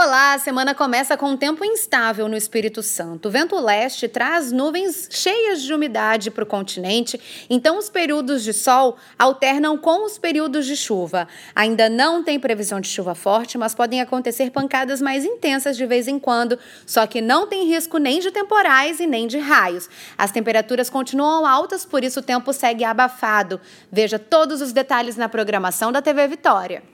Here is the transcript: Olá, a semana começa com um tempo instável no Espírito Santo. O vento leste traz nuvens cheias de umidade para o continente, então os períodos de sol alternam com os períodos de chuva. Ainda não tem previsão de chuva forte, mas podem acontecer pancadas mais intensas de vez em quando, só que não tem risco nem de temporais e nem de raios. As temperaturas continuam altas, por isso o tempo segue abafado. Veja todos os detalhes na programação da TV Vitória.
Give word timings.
Olá, 0.00 0.34
a 0.34 0.38
semana 0.38 0.76
começa 0.76 1.16
com 1.16 1.30
um 1.30 1.36
tempo 1.36 1.64
instável 1.64 2.28
no 2.28 2.36
Espírito 2.36 2.84
Santo. 2.84 3.26
O 3.26 3.30
vento 3.32 3.58
leste 3.58 4.06
traz 4.06 4.52
nuvens 4.52 5.08
cheias 5.10 5.60
de 5.60 5.74
umidade 5.74 6.30
para 6.30 6.44
o 6.44 6.46
continente, 6.46 7.20
então 7.50 7.76
os 7.76 7.90
períodos 7.90 8.44
de 8.44 8.52
sol 8.52 8.96
alternam 9.18 9.76
com 9.76 10.04
os 10.04 10.16
períodos 10.16 10.66
de 10.66 10.76
chuva. 10.76 11.26
Ainda 11.52 11.88
não 11.88 12.22
tem 12.22 12.38
previsão 12.38 12.80
de 12.80 12.86
chuva 12.86 13.12
forte, 13.16 13.58
mas 13.58 13.74
podem 13.74 14.00
acontecer 14.00 14.52
pancadas 14.52 15.02
mais 15.02 15.24
intensas 15.24 15.76
de 15.76 15.84
vez 15.84 16.06
em 16.06 16.16
quando, 16.16 16.56
só 16.86 17.04
que 17.04 17.20
não 17.20 17.48
tem 17.48 17.66
risco 17.66 17.98
nem 17.98 18.20
de 18.20 18.30
temporais 18.30 19.00
e 19.00 19.06
nem 19.06 19.26
de 19.26 19.38
raios. 19.38 19.90
As 20.16 20.30
temperaturas 20.30 20.88
continuam 20.88 21.44
altas, 21.44 21.84
por 21.84 22.04
isso 22.04 22.20
o 22.20 22.22
tempo 22.22 22.52
segue 22.52 22.84
abafado. 22.84 23.60
Veja 23.90 24.16
todos 24.16 24.62
os 24.62 24.72
detalhes 24.72 25.16
na 25.16 25.28
programação 25.28 25.90
da 25.90 26.00
TV 26.00 26.28
Vitória. 26.28 26.84